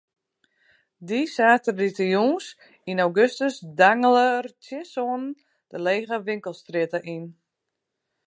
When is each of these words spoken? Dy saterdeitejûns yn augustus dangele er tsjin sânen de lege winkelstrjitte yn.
Dy 1.07 1.19
saterdeitejûns 1.35 2.45
yn 2.89 3.01
augustus 3.05 3.55
dangele 3.79 4.25
er 4.37 4.45
tsjin 4.61 4.85
sânen 4.93 5.25
de 5.69 5.77
lege 5.85 6.17
winkelstrjitte 6.27 6.99
yn. 7.15 7.25